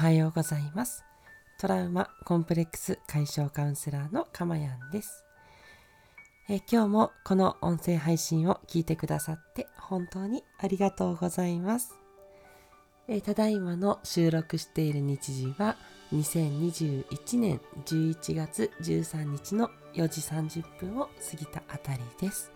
[0.00, 1.04] はようございます。
[1.58, 5.26] トラウマコンプレックス解消カウンセラーのかまやんです。
[6.48, 11.96] え今日もこの音声配信を聞いてくださって本当にありがとうございます。
[13.08, 15.76] えただいまの収録している日時は
[16.14, 22.50] 2021年11月13日の4時30分を過ぎたあたりです。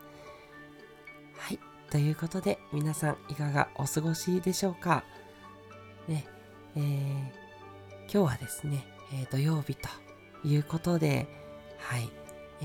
[1.36, 1.58] はい。
[1.90, 5.04] ということで皆さんいかがお過ごしでしょうか？
[6.08, 6.26] ね
[6.77, 6.82] えー、
[8.12, 9.88] 今日はですね、えー、土曜日と
[10.45, 11.27] いうことで、
[11.78, 12.10] はい、
[12.62, 12.64] え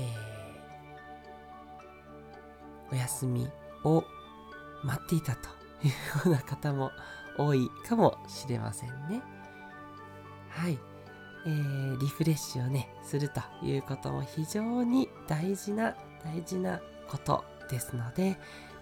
[2.90, 3.48] ー、お休み
[3.84, 4.04] を
[4.82, 5.48] 待っていたと
[5.84, 5.94] いうよ
[6.26, 6.90] うな方も
[7.38, 9.22] 多いかもしれませんね。
[10.48, 10.78] はい。
[11.46, 18.36] えー、リフレッシュをね、するということも非常に大事な、大事なことですので、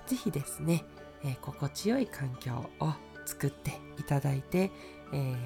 [0.07, 0.85] ぜひですね、
[1.23, 2.93] えー、心地よい環境を
[3.27, 4.71] 作っていただいて、
[5.13, 5.37] えー、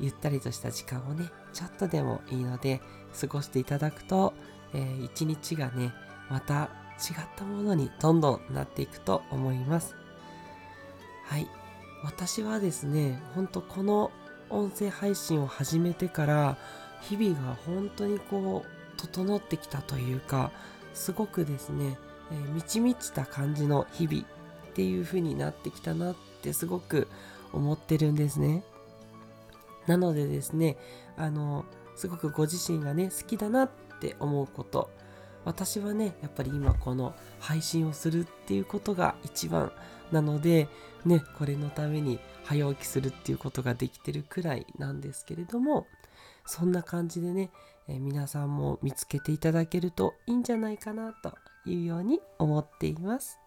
[0.00, 2.80] ゆったりとした時間をね、ちょっとでもいいので
[3.20, 4.34] 過ごしていただくと、
[4.72, 5.92] えー、一日がね、
[6.30, 9.94] また違ったものにどんどんなっていくと思います。
[11.24, 11.48] はい。
[12.02, 14.10] 私はですね、ほんとこの
[14.50, 16.56] 音声配信を始めてから
[17.00, 20.52] 日々が本当にこう整ってきたというか
[20.92, 21.98] すごくですね、
[22.30, 27.08] えー、満ち満ちた感じの日々っていう風になってきたなってすごく
[27.54, 28.64] 思ってるんですね。
[29.86, 30.76] なのでですね、
[31.16, 31.64] あの、
[31.96, 34.90] すごくご自身がね、好きだなって思うこと。
[35.44, 39.72] 私はね、やっぱり今この配信をするっていうことが一番
[40.10, 40.68] なので、
[41.04, 45.86] ね、これのために早起きするっていうことができてるくらいなんですけれども、
[46.46, 47.50] そんな感じでね、
[47.88, 51.34] え皆さんも見つけていただけるといいんじゃないかなと
[51.66, 53.38] いうように思っています。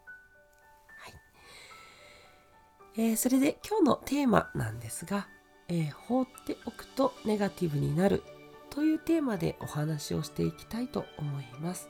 [3.00, 5.28] えー、それで今日のテーマなんですが、
[5.68, 8.24] えー、放っておくとネガティブになる
[8.72, 11.90] というテーマでお話をしていきたいと思います。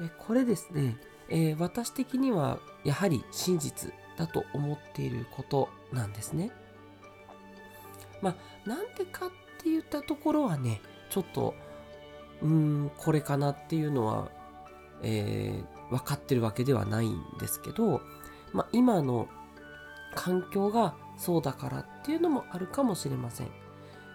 [0.00, 0.96] え、これですね、
[1.28, 6.52] え私的にはやはり真実だと思っていることなんですね。
[8.22, 10.80] まあ、なんでかって言ったところはね、
[11.10, 11.54] ちょっと、
[12.42, 14.30] うーん、これかなっていうのは、
[15.02, 18.02] えー、分かってるわけではないんですけど、
[18.52, 19.28] まあ、今の
[20.14, 23.48] 環境がそうだからっていうのもあるかもしれません。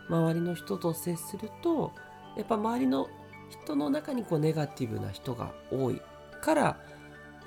[0.10, 1.94] 周りの人と接すると
[2.36, 3.08] やっぱ周りの
[3.50, 6.02] 人の中にこうネガティブな人が多い
[6.42, 6.78] から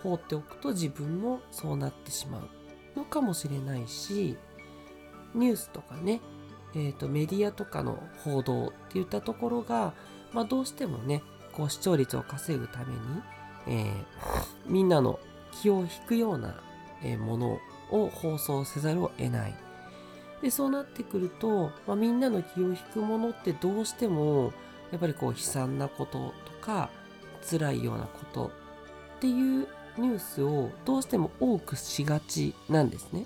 [0.03, 4.37] 放っておくと自分もそうなってしまうのかもしれないし
[5.35, 6.21] ニュースとかね、
[6.75, 9.95] えーと、メディアとかの報道っていったところが、
[10.33, 13.01] まあ、どうしてもねこう視聴率を稼ぐために、
[13.67, 13.95] えー、
[14.67, 15.19] みんなの
[15.53, 16.61] 気を引くような、
[17.03, 17.59] えー、もの
[17.93, 19.55] を放送せざるを得ない。
[20.43, 24.53] でそうなってくると、まあ、みんなの気を引くものってどうしても
[24.91, 26.91] やっぱりこう悲惨なこととか
[27.49, 28.51] 辛いようなこと
[29.19, 33.25] っていうニュースをどうしても多くしがちなんですね。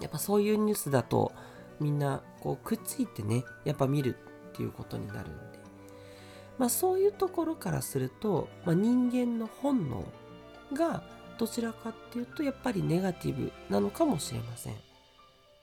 [0.00, 1.32] やっぱそういうニュースだと
[1.80, 4.16] みんなこうくっついてねやっぱ見る
[4.50, 5.58] っていうことになるんで、
[6.58, 10.04] まあ、そういうところからすると、まあ、人間の本能
[10.72, 11.02] が
[11.40, 14.74] どちらかっていうとやっぱりネガティブなのかもしれません。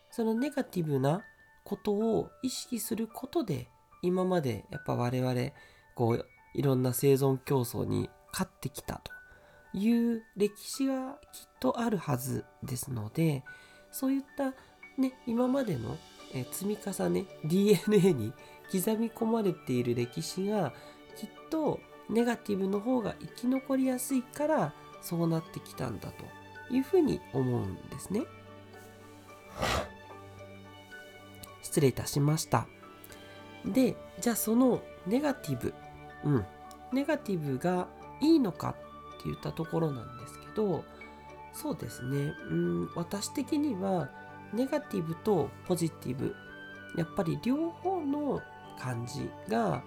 [0.10, 1.22] そのネガティブな
[1.64, 3.68] ことを意識することで
[4.02, 5.52] 今までやっぱ我々
[5.94, 9.12] こういろんな生存競争に勝ってきたと
[9.78, 13.44] いう歴史がきっとあるはずですので
[13.92, 14.56] そういった
[15.00, 15.96] ね今までの
[16.52, 18.34] 積み重ね DNA に
[18.72, 20.74] 刻み込まれている歴史が
[21.16, 26.26] きっとネガティブの方が生き残りやすいからそうなってきたんだと
[26.74, 28.24] いうふうに思うんですね。
[31.62, 32.68] 失礼いたしました。
[33.66, 35.74] で、じゃあそのネガティブ、
[36.24, 36.46] うん、
[36.94, 37.88] ネガティブが
[38.22, 38.78] いいのかって
[39.26, 40.84] 言ったところなんですけど、
[41.54, 44.10] そうですね、うん、私的には
[44.54, 46.36] ネガティブとポジティブ、
[46.96, 48.42] やっぱり両方の
[48.80, 49.84] 感じが、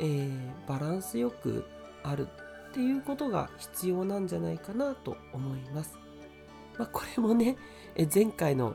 [0.00, 1.64] えー、バランスよく
[2.02, 2.28] ある
[2.72, 5.98] っていうことが必要なんじゃないかなと思います。
[6.78, 7.58] まあ、これもね、
[8.12, 8.74] 前回の、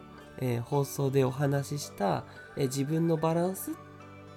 [0.66, 2.24] 放送でお話しした、
[2.56, 3.74] 自分のバランスっ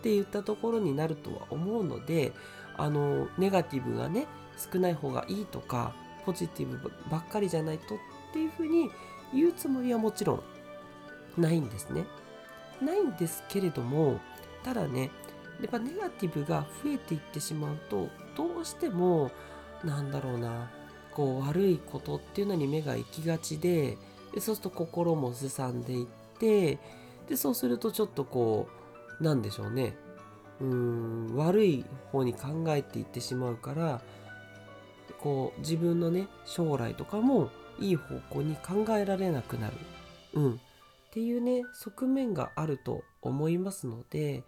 [0.00, 2.32] て言ったところになるとは思うので、
[2.78, 4.26] あの、ネガティブがね、
[4.72, 7.98] 少ない方がいいとか、ポジティブばっかりじゃないとっ
[8.32, 8.90] ていうふうに
[9.34, 10.42] 言うつもりはもちろ
[11.36, 12.06] んないんですね。
[12.80, 14.20] ないんですけれども、
[14.64, 15.10] ただね、
[15.60, 19.30] やっぱネガティブが増えていってしまうと、どうしても
[19.84, 20.70] なんだろうな
[21.12, 23.98] こう悪いことっていうのに目が行きがちで
[24.32, 26.06] でそうすると心もすさんでいっ
[26.38, 26.78] て
[27.28, 28.68] でそうするとちょっとこ
[29.20, 29.96] うなんでしょうね。
[30.60, 34.02] うん悪い方に考えていってしまうから
[35.18, 39.76] こう自分のね将来とかもいい方向に考えられなくなる、
[40.34, 40.56] うん、っ
[41.12, 44.44] ていうね側面があると思いますので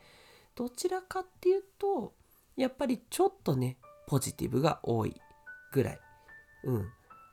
[0.54, 2.12] どちらかっていうと
[2.56, 5.20] やっぱりちょっとねポジティブが多い
[5.72, 6.00] ぐらい、
[6.64, 6.88] うん、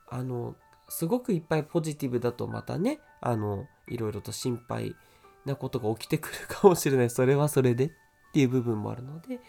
[0.08, 0.56] あの
[0.88, 4.96] すごくいっぱいポジティブだとまたねあのいろいろと心配
[5.44, 7.10] なことが起きてくるかもしれない。
[7.10, 7.90] それはそれでっ
[8.32, 9.40] ていう部分もあるので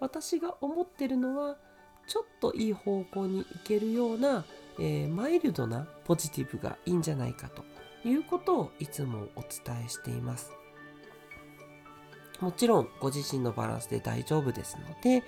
[0.00, 1.56] 私が思ってるのは
[2.06, 4.44] ちょっといい方向に行けるような、
[4.78, 7.64] えー、マイルドなポジティブがいいんじゃないかと
[8.08, 10.52] いうことをいつもお伝えしています。
[12.40, 15.24] もちろんご自身のバランスで大丈夫ですので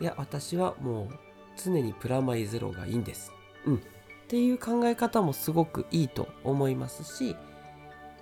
[0.00, 1.18] いや私はもう
[1.56, 3.32] 常にプラマイゼロがいいんです。
[3.64, 3.76] うん。
[3.76, 3.80] っ
[4.26, 7.36] ていう考え方もすごくいいと思いますし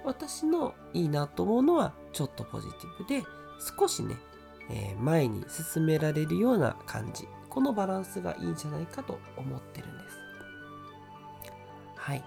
[0.05, 3.23] 私のいいなと思うのはちょっとポジティブで
[3.79, 4.17] 少しね、
[4.69, 7.29] えー、前に進められるような感じ。
[7.49, 10.17] このバランスがいいんじゃないかと思ってるんです。
[11.97, 12.25] はい。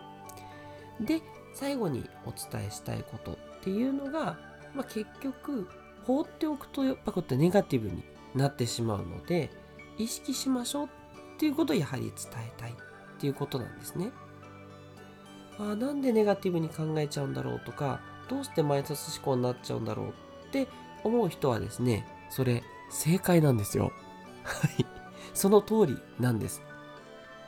[1.02, 1.22] で
[1.54, 4.38] 最後にお伝えしたいことっていうのが、
[4.74, 5.68] まあ、結局
[6.06, 8.04] 放っておくとやっぱこうやってネガティブに
[8.36, 9.50] なってしまうので
[9.98, 10.90] 意識しましょうっ
[11.38, 12.14] ていうことをやはり伝
[12.46, 12.76] えたいっ
[13.20, 14.12] ていうことなんですね。
[15.58, 20.10] あなんでネガティブに考えちゃうんだろうとかどうしてマイナス思考になっちゃうんだろう
[20.48, 20.68] って
[21.04, 22.62] 思う人はですねそれ
[22.92, 23.92] 正解なんですよ。
[24.44, 24.86] はい
[25.34, 26.62] その通りなんです。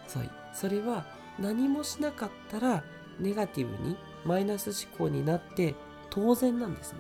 [0.08, 1.06] そうそれは
[1.40, 2.84] 何もしなかったら
[3.20, 5.76] ネガティブにマイナス思考になって
[6.10, 7.00] 当然なんですね。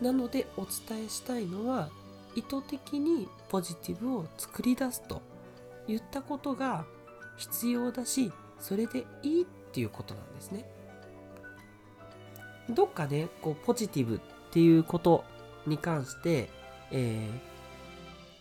[0.00, 1.90] なのでお伝えしたいのは
[2.34, 5.22] 意図的にポジティブを作り出すと
[5.86, 6.84] 言ったことが
[7.36, 10.68] 必要だしそれでいいっていうことなんですね。
[12.70, 15.24] どっかねこうポジティブっていうこと
[15.66, 16.50] に関して、
[16.90, 17.28] え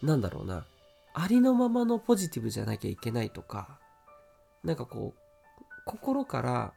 [0.04, 0.66] ー、なんだろうな
[1.14, 3.80] ありのままのポジティブじゃなきゃいけないとか
[4.64, 6.74] なんかこう心から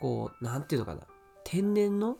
[0.00, 1.06] こう何て言うのかな
[1.44, 2.18] 天然の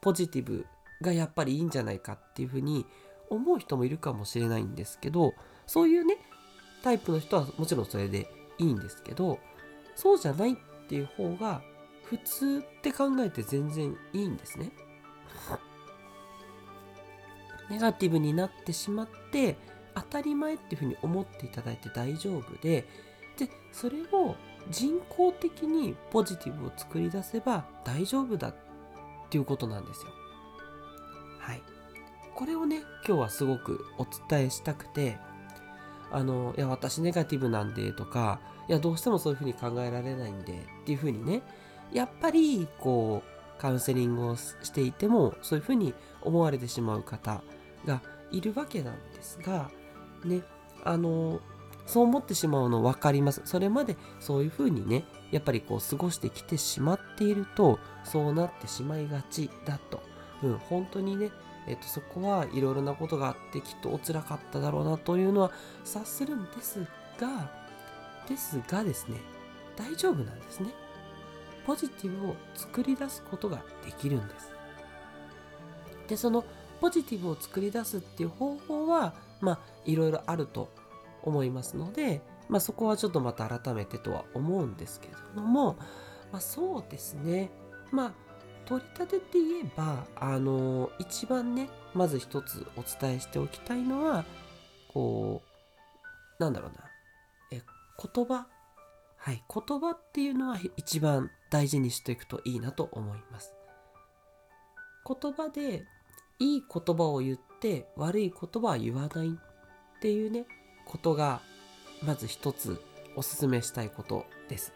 [0.00, 0.66] ポジティブ
[1.04, 2.86] がやっぱりいいんじゃないかっていうふうに
[3.30, 5.34] 思う人もいるかもしれないんですけど
[5.66, 6.18] そういうね
[6.82, 8.28] タイプの人はもちろんそれで
[8.58, 9.38] いいんですけど
[9.94, 10.56] そうじゃないっ
[10.88, 11.62] ていう方が
[12.04, 14.70] 普通って考えて全然いいんですね。
[17.70, 19.56] ネガティブになってしまって
[19.94, 22.86] 当たり前っていうふうに思っていただいて大丈夫で
[23.38, 24.36] でそれを
[24.70, 28.54] 人工的にポジティブを作り出せば大丈夫だっ
[29.30, 30.12] ていうことなんですよ。
[31.44, 31.62] はい。
[32.34, 35.18] これをね、今日はすごくお伝えしたくて、
[36.10, 41.42] あの、いや、私ネガティブなんでとか、いや、どうしてもそういうふうに考えられないんでっていうふうにね、
[41.92, 47.42] やっぱり、こう、カウンセリングをしていても、そういうふうに思われてしまう方
[47.84, 48.00] が
[48.30, 49.70] いるわけなんですが、
[50.24, 50.42] ね、
[50.82, 51.40] あの、
[51.86, 53.42] そう思ってしまうの分かります。
[53.44, 60.02] それまでそういうふうにね、やっぱりこう過ごしてきてしまっていると、そうなってしまいがちだと。
[60.44, 61.30] うん、本当にね、
[61.66, 65.50] えっと、そこはいろいろなことがあってきっとお辛かっただろうなというのは
[65.84, 66.86] 察するんです
[67.18, 67.50] が、
[68.28, 69.18] ですがですね、
[69.76, 70.70] 大丈夫なんですね。
[71.66, 74.52] ポジティブを作り出すことができるんです。
[76.08, 76.44] で、その
[76.80, 80.70] ポジティブを作り出すっていう方法は、まあ、いろいろあると
[81.22, 85.76] 思いますので、まあ、そこはちょっとまた改めてとは思うんですけれども、
[86.30, 87.50] まあ、そうですね。
[87.90, 88.12] まあ、
[88.66, 94.24] 取り立てて言えば、あの、一番ね、まず一つお伝えしておきたいのは、
[94.88, 95.42] こ
[96.38, 96.84] う、なんだろうな、
[97.52, 97.62] え、
[98.14, 98.46] 言葉。
[99.16, 103.54] はい、言葉っていうのは一番大事にしていくといいなと思います。
[105.06, 105.84] 言葉で、
[106.38, 110.46] いい言葉を言って悪い言葉は言わないっていうね、
[110.84, 111.40] ことが、
[112.02, 112.82] まず一つ
[113.16, 114.72] お勧めしたいことです。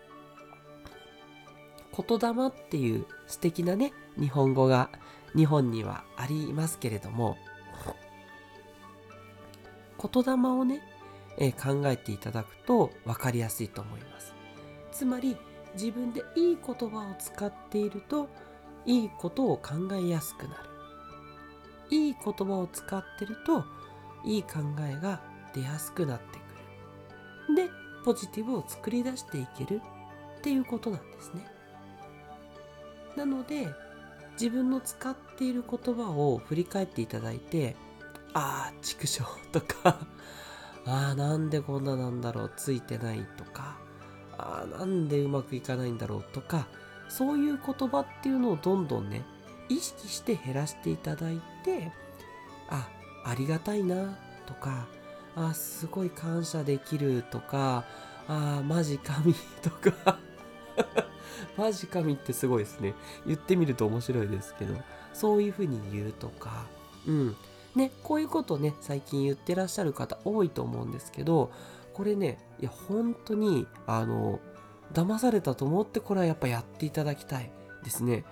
[2.06, 4.90] 言霊っていう素敵なね、日本語が
[5.34, 7.36] 日本にはありますけれども、
[10.00, 10.80] 言霊をね、
[11.38, 14.34] え、考えていただくと分かりやすいと思います。
[14.92, 15.36] つまり
[15.74, 18.28] 自分でいい言葉を使っていると
[18.86, 20.68] いいことを考えやすくなる。
[21.90, 23.64] いい言葉を使ってると
[24.24, 25.20] いい考えが
[25.54, 26.38] 出やすくなって
[27.46, 27.66] くる。
[27.66, 27.70] で、
[28.04, 29.80] ポジティブを作り出していける
[30.38, 31.57] っていうことなんですね。
[33.18, 33.68] なので
[34.34, 37.75] 自分の使っている言葉を振り返っていただいて
[38.32, 39.98] ああ畜生とか
[40.87, 43.76] ああなんでこんななんだろうついてないとか
[44.38, 46.68] ああなんでうまくいかないんだろうとか
[47.08, 49.25] そういう言葉っていうのをどんどんね
[49.68, 51.90] 意識して減らしていただいて
[52.70, 52.88] あ
[53.25, 54.87] ありがたいなとか
[55.34, 57.84] あすごい感謝できるとか
[58.28, 60.20] あマジ神とか
[61.56, 62.94] マジ神ってすごいですね。
[63.26, 64.75] 言ってみると面白いですけど。
[65.12, 66.66] そういうふうに言うとか。
[67.06, 67.37] うん。
[67.75, 71.52] ねこういうことね最近言ってらっしゃる方多いと思うんですけど
[71.92, 74.40] これねいや本当にあの
[74.92, 77.50] 騙されたと思ってこれはやっぱやっていただきたい
[77.85, 78.25] ですね。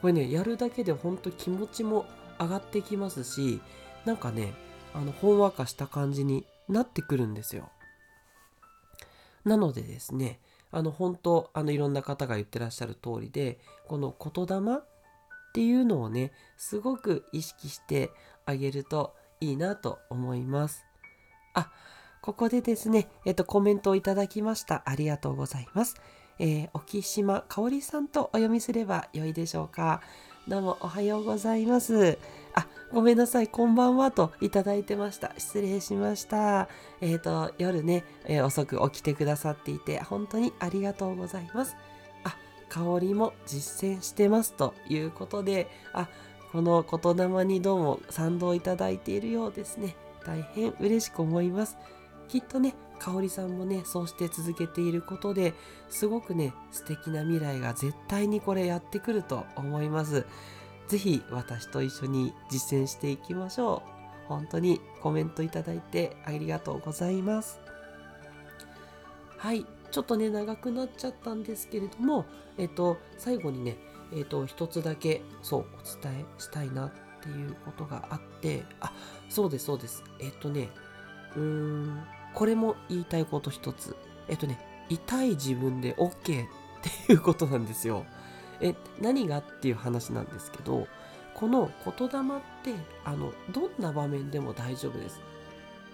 [0.00, 2.06] これねやるだけで本当気持ちも
[2.38, 3.60] 上がってきますし
[4.04, 4.52] なんかね
[4.94, 7.70] あのほんわかした感じになってくるんですよ。
[9.44, 14.82] なのでですねあの本当あのいろんな方が言ってらっしゃる通りでこの言霊っ
[15.54, 18.10] ていうのをねすごく意識して
[18.44, 20.84] あげるといいなと思います
[21.54, 21.70] あ
[22.26, 24.82] ここでですね、えっと、コメントをいただきました。
[24.84, 25.94] ありがとうございます。
[26.40, 30.00] えー、沖島かおりさんとお読みすればよいでしょうか。
[30.48, 32.18] どうもおはようございます。
[32.56, 35.32] あ、ごめんなさい、こんばんはといただいてました。
[35.36, 36.68] 失礼しました。
[37.02, 41.76] えっ、ー、と、夜ね、えー、遅く起きてくださっていて、本当にありがとうございます。
[42.24, 42.34] あ、
[42.70, 46.08] 香りも実践してますということで、あ、
[46.50, 49.94] この言霊にどうも賛同いただいているようですね。
[50.24, 51.76] 大変嬉しく思います。
[52.28, 55.54] きっとね香里さんもねそうして続けていることで
[55.88, 60.26] すごくね素敵な未来が絶対にこれやってくると思います
[60.88, 63.82] 是非私と一緒に実践していきましょ
[64.24, 67.60] う本当にコメントいただいてありがとうございます
[69.38, 72.24] はいちょっとね長くなっちゃったんですけれども
[72.58, 73.76] えっと最後にね
[74.14, 78.92] えっと一つだけそうお伝えしたいなっていうことがあってあ
[79.28, 80.70] そうですそうですえっとね
[81.36, 83.96] うーんこれも言いたいこと一つ。
[84.28, 84.58] えっとね、
[84.90, 88.04] 痛い自分で OK っていうことなんですよ。
[88.60, 90.86] え、何がっていう話なんですけど、
[91.34, 95.20] この言霊ってあのどんな場面でも大丈夫です。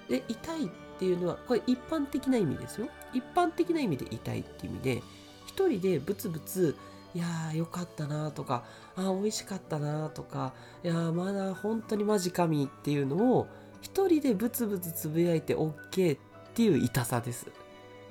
[0.08, 2.88] で、痛いっていうのはこれ一般的な意味ですよ。
[3.12, 5.02] 一般的な意味で痛いっていう意味で、
[5.46, 6.76] 一人でブツブツ
[7.14, 8.64] いやーよかったなとか、
[8.96, 10.52] あー美味しかったなとか、
[10.84, 13.48] いやーまだ本当にマジ神っていうのを
[13.80, 17.46] 一人でブツブツつぶやいて OK ってっていう痛さです。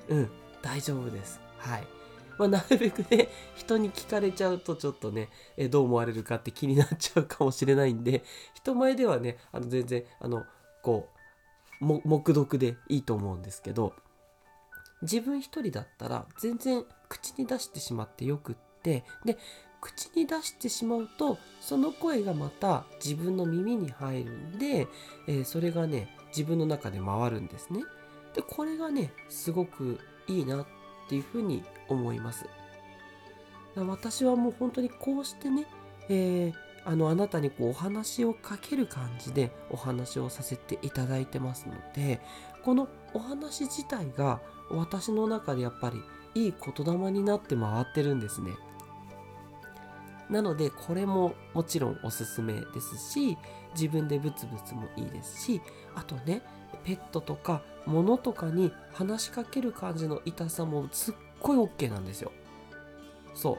[0.08, 0.30] うん、
[0.62, 1.40] 大丈夫です。
[1.58, 1.86] はい。
[2.38, 8.24] まあ、なるべくね、 人に聞かれちゃうとちょっとね、えどう思われるかって気になっちゃうかもしれないんで、
[8.54, 10.44] 人前ではね、あの全然、あの、
[10.82, 11.08] こ
[11.80, 13.94] う、黙読でいいと思うんですけど、
[15.02, 19.36] 自分一人だったら全然口に出してしまってよくって、で、
[19.80, 24.86] 口に出してしまうと、その声がまた自分の耳に入るんで、
[25.26, 27.82] えー、それがね、自分の中で回るんですね。
[28.34, 30.66] でこれがねすごくいいな
[31.12, 32.46] っていうふうに思います。
[33.76, 35.66] 私はもう本当にこうしてね、
[36.08, 36.54] えー、
[36.86, 42.20] あのあなたにこうお話をかける感じでお話をさせていただいてますので
[42.62, 44.40] このお話自体が
[44.70, 46.02] 私の中でやっぱり
[46.34, 48.52] いい言霊になって回ってるんですね。
[50.30, 53.36] なのでこれももちろんおすすめですし
[53.74, 55.60] 自分でブツブツもいいですし
[55.94, 56.42] あとね
[56.84, 62.32] ペットとか物とかに話しかける感じの痛さもすっごい OK なんですよ。
[63.34, 63.58] そう。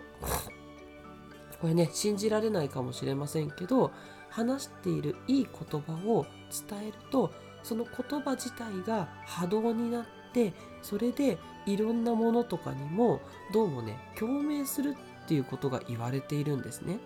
[1.59, 3.91] これね、信じられないかもしれませんけど、
[4.29, 6.25] 話しているいい言葉を
[6.69, 7.31] 伝えると、
[7.63, 13.21] その言葉自体が波動になって、それでいろんなものとかにも
[13.53, 16.99] どうもね、共鳴するっていうことが言われているんですね。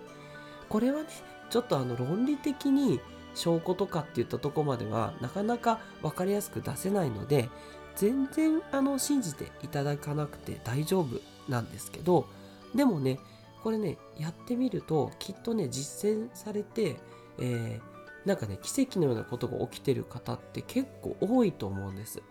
[0.70, 1.08] これはね、
[1.50, 3.00] ちょっとあの論理的に
[3.38, 7.50] 証拠とかっていったとこまではなかなか分かりやすく出せないので
[7.96, 12.28] 全然あの信じていただかなくて大丈夫なんですけど
[12.76, 13.20] でもね
[13.64, 16.98] これねやってみるときっとね実践されて、
[17.40, 22.22] えー、なんかね奇跡のようなことが起きてる方って結構多いと思うんです。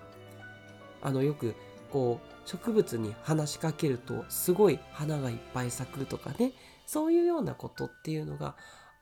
[1.02, 1.54] あのよく
[1.92, 6.52] こう植物に話しかけるとすごい花がいっぱい咲くとかね
[6.86, 8.56] そういうようなことっていうのが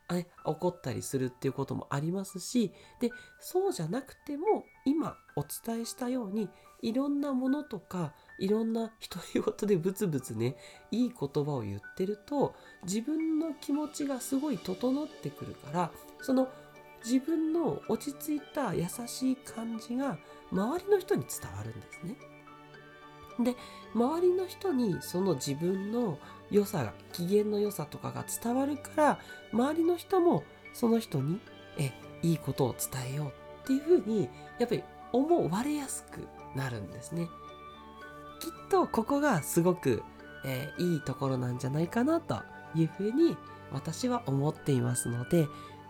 [0.09, 6.49] 起こったりするっていうこともありますしでそうじゃなくても今お伝えしたように
[6.83, 10.57] いろんなものとかいろんな独り言でブツブツね
[10.91, 16.49] いい言葉を言ってると自分の気持ちがすごい整ってくるからその
[17.05, 20.19] 自分の落ち着いた優しい感じが
[20.53, 22.34] 周りの人に伝わるんですね。
[23.41, 23.57] で
[23.95, 26.19] 周りの人にその自分の
[26.51, 29.19] 良さが機嫌の良さとかが伝わるから
[29.53, 31.41] 周りの人もその人に
[31.79, 36.27] えいいことを伝えようっていうふうにやっぱり思われやすく
[36.57, 37.29] なるんですね。
[38.41, 40.03] きっとここがすごく
[40.45, 42.43] えー、いいところなんじゃないかなと
[42.75, 43.37] いうふうに
[43.73, 45.49] 私は思っていますので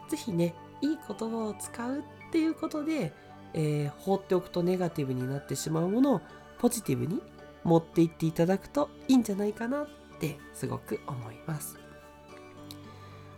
[0.08, 3.12] 是非ねいい言葉を使うっていうことで、
[3.52, 6.20] えー、放っておくとネガティブになってしまうものを
[6.58, 7.20] ポジティブに
[7.64, 9.88] 持っていっていただくといいんじゃないかなっ
[10.20, 11.78] てすごく思います。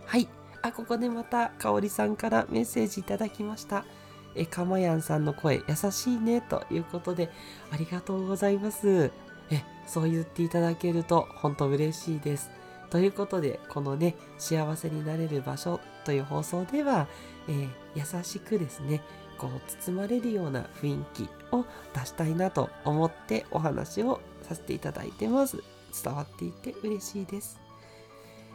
[0.04, 0.28] はい。
[0.62, 3.84] あ、ここでまたかおりさんからメッセージいただきました。
[4.34, 7.30] え、かまやんさんの声優しいねということで
[7.70, 9.10] ありがとうございます。
[9.50, 12.50] え、そう言っていただけると本当嬉しいです。
[12.90, 17.08] ということで、このね、幸せになれる場所という放送では、
[17.48, 19.02] えー、優しくですね、
[19.38, 25.62] こう包まれるような雰囲気を出したいなと思ってお話をさせていただいてます。
[26.04, 27.60] 伝わっていて嬉しいです。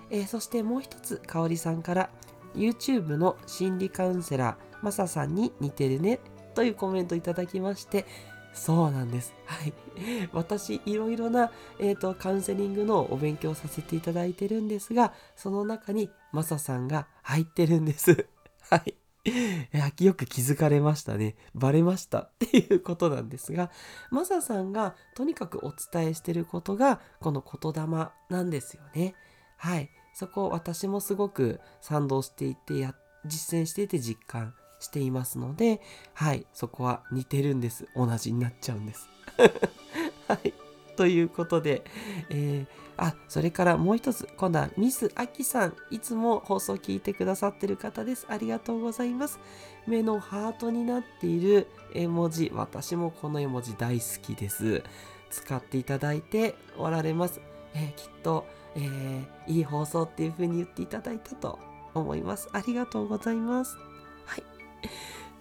[0.10, 2.10] えー、そしてもう一つ、かおりさんから
[2.55, 6.19] YouTube の心理カウンセラー、マサさんに似てるね
[6.53, 8.05] というコメントいただきまして、
[8.53, 9.33] そうなんです。
[9.45, 9.74] はい。
[10.33, 18.27] 私、いろいろな、えーと、カウンセリングのお勉強させていただいてるんですが、その中にマサさんが入ってるんです。
[18.69, 19.00] はい。
[19.99, 21.35] よく気づかれましたね。
[21.53, 23.69] バレましたっていうことなんですが、
[24.09, 29.15] マサさんがとにかくお伝えしてることが、この言霊なんですよね。
[29.57, 29.89] はい。
[30.13, 35.81] そこ私もすごく賛同していてや、実践していて実感していますので、
[36.13, 37.87] はい、そこは似てるんです。
[37.95, 39.07] 同じになっちゃうんです。
[40.27, 40.70] はい。
[40.95, 41.83] ということで、
[42.29, 48.25] えー、あ、それからもう一つ、今度はミス・アキさん、いつも放送聞いてくださってる方です。
[48.29, 49.39] ありがとうございます。
[49.88, 54.83] 目のハートになっている絵文字、私もこの絵文字大好きです。
[55.29, 57.41] 使っていただいておられます。
[57.74, 58.45] えー、きっと、
[58.75, 61.60] えー、いい放送っていう風に言っていただいたと
[61.93, 62.50] 思います。
[62.53, 63.77] ありがとうございます。
[64.25, 64.43] はい。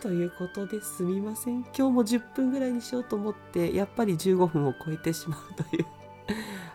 [0.00, 1.56] ということですみません。
[1.56, 5.86] 今日も10分ぐらいにしようと思って、やっぱり15分を超えてしまうという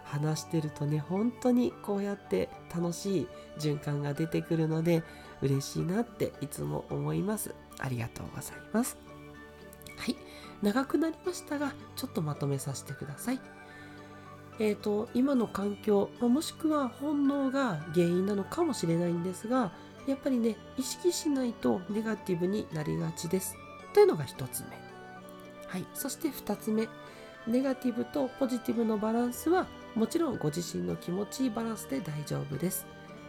[0.04, 3.28] 話してるとね、本当にこうやって楽しい
[3.58, 5.02] 循環が出てくるので、
[5.42, 7.56] 嬉しいなっていつも思います。
[7.80, 8.96] ありがとうございます。
[9.98, 10.16] はい。
[10.62, 13.40] 長くなりましたが、ちょっとまとめさせてください。
[14.60, 19.72] えーと、今の環境、もしくは本能が原因なのかもしれないんですが
[20.08, 23.56] やっぱりね意識しないとネガティブになりがちです。
[23.94, 24.68] というのが1つ目。
[25.68, 25.86] はい。
[25.94, 26.88] そして2つ目。
[27.48, 32.86] ネガティブとポジティブのバランスはもちろんご自身の気持ちいいバランスで大丈夫です。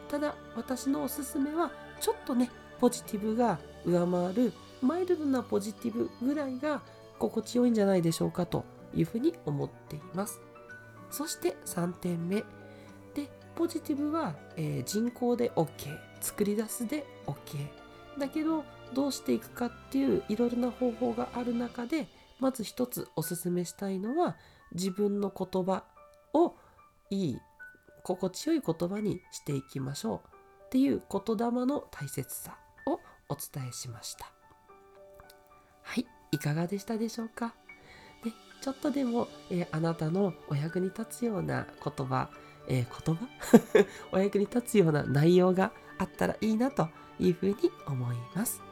[0.09, 6.83] ただ私のおすすめはちょっとねポジティブが上回るマイルドなポジティブぐらいが
[7.19, 10.41] 心地よいんじゃないでしょうかというふうに思っています。
[11.11, 12.45] そして3点目。
[13.15, 15.73] でポジティブは、えー、人口で OK
[16.21, 17.69] 作り出すで OK
[18.19, 24.37] だけどどうしていくかっていういろいろな方法がある中でまず一つおすすめしたいのは
[24.73, 25.85] 自分の言葉
[26.33, 26.55] を
[27.11, 27.39] いい
[28.03, 30.37] 心地よい言葉にしていきましょう。
[30.67, 34.31] っていう言霊の大切さをお伝えしました。
[35.83, 37.55] はいいかがでしたでしょうか？
[38.25, 42.31] でちょっとでも、えー、あなたのお役に立つような言葉、
[42.69, 43.27] えー、言葉？
[44.13, 48.63] お役に立つような内容があったらいいなというふうに思います。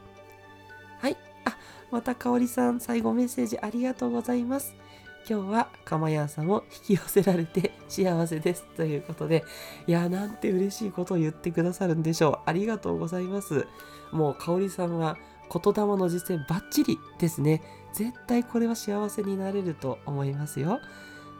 [0.98, 1.16] はい。
[1.44, 1.56] あ、
[1.90, 4.74] またかおりさん、最後メッセージありがとうございます。
[5.28, 9.42] 今日はかまやんさんを引き寄せられて幸せですということで、
[9.86, 12.50] いや、なんて嬉しいことを言ってくださるんでしょう。
[12.50, 13.66] ありがとうございます。
[14.12, 15.16] もうかおりさんは
[15.50, 17.62] 言霊の実践バッチリですね。
[17.94, 20.80] 絶対これは幸せになれると思いますよ。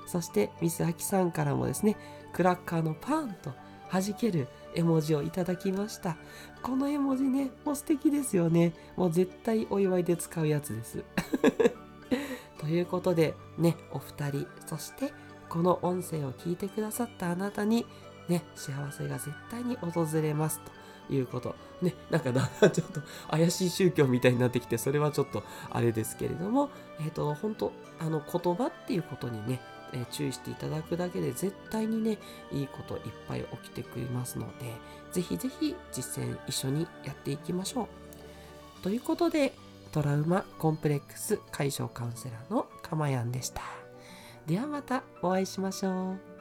[0.07, 1.97] そしてミスアキさんからもですね、
[2.35, 3.53] クラッカーのパンと
[3.91, 6.17] 弾ける絵文字をいただきました。
[6.63, 8.73] この絵文字ね、もう素敵ですよね。
[8.97, 11.05] もう絶対お祝いで使うやつです。
[12.59, 15.13] ということで、ね、お二人、そして
[15.49, 17.87] この音声を聞いてくださったあなたに、
[18.29, 20.61] ね、幸せが絶対に訪れます
[21.09, 21.55] ということ。
[21.81, 29.61] ね、なんかだんだんちょっと怪しい宗教みたいになってきて、それはちょっとあれですけれども、えっ、ー、と、本当あの言葉っていうことにね、
[29.95, 32.19] え注意していただくだけで絶対にね
[32.53, 34.73] いいこといっぱい起きてくれますので
[35.13, 38.83] ぜひぜひ実践一緒にやっていきましょう。
[38.83, 39.55] ということで
[39.93, 43.63] トラウマコンプレックス解消カウンセラーのかまやんでした。
[44.47, 46.34] ではまたお会いしましょう。